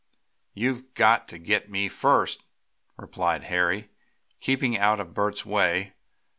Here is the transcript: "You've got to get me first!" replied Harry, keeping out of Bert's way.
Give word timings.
"You've 0.55 0.95
got 0.95 1.27
to 1.27 1.37
get 1.37 1.69
me 1.69 1.87
first!" 1.87 2.43
replied 2.97 3.43
Harry, 3.43 3.91
keeping 4.39 4.75
out 4.75 4.99
of 4.99 5.13
Bert's 5.13 5.45
way. 5.45 5.93